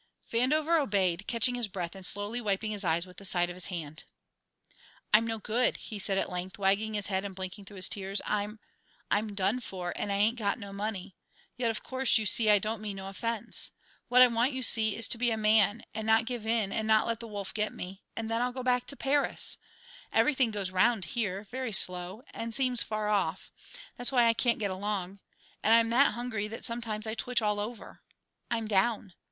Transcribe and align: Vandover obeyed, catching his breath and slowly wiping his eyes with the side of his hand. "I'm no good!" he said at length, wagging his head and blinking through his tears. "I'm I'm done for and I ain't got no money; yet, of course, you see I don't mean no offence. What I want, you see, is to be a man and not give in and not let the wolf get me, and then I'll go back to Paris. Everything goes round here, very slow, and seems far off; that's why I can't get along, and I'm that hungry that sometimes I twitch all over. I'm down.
Vandover 0.33 0.81
obeyed, 0.81 1.27
catching 1.27 1.53
his 1.53 1.67
breath 1.67 1.93
and 1.95 2.03
slowly 2.03 2.41
wiping 2.41 2.71
his 2.71 2.83
eyes 2.83 3.05
with 3.05 3.17
the 3.17 3.23
side 3.23 3.51
of 3.51 3.55
his 3.55 3.67
hand. 3.67 4.05
"I'm 5.13 5.27
no 5.27 5.37
good!" 5.37 5.77
he 5.77 5.99
said 5.99 6.17
at 6.17 6.27
length, 6.31 6.57
wagging 6.57 6.95
his 6.95 7.05
head 7.05 7.23
and 7.23 7.35
blinking 7.35 7.65
through 7.65 7.75
his 7.75 7.87
tears. 7.87 8.19
"I'm 8.25 8.59
I'm 9.11 9.35
done 9.35 9.59
for 9.59 9.93
and 9.95 10.11
I 10.11 10.15
ain't 10.15 10.39
got 10.39 10.57
no 10.57 10.73
money; 10.73 11.15
yet, 11.55 11.69
of 11.69 11.83
course, 11.83 12.17
you 12.17 12.25
see 12.25 12.49
I 12.49 12.57
don't 12.57 12.81
mean 12.81 12.95
no 12.95 13.09
offence. 13.09 13.73
What 14.09 14.23
I 14.23 14.27
want, 14.27 14.53
you 14.53 14.63
see, 14.63 14.95
is 14.95 15.07
to 15.09 15.19
be 15.19 15.29
a 15.29 15.37
man 15.37 15.83
and 15.93 16.07
not 16.07 16.25
give 16.25 16.47
in 16.47 16.71
and 16.71 16.87
not 16.87 17.05
let 17.05 17.19
the 17.19 17.27
wolf 17.27 17.53
get 17.53 17.71
me, 17.71 18.01
and 18.15 18.27
then 18.27 18.41
I'll 18.41 18.51
go 18.51 18.63
back 18.63 18.87
to 18.87 18.95
Paris. 18.95 19.59
Everything 20.11 20.49
goes 20.49 20.71
round 20.71 21.05
here, 21.13 21.43
very 21.43 21.71
slow, 21.71 22.23
and 22.33 22.55
seems 22.55 22.81
far 22.81 23.07
off; 23.09 23.51
that's 23.97 24.11
why 24.11 24.25
I 24.25 24.33
can't 24.33 24.57
get 24.57 24.71
along, 24.71 25.19
and 25.61 25.75
I'm 25.75 25.91
that 25.91 26.15
hungry 26.15 26.47
that 26.47 26.65
sometimes 26.65 27.05
I 27.05 27.13
twitch 27.13 27.43
all 27.43 27.59
over. 27.59 28.01
I'm 28.49 28.67
down. 28.67 29.13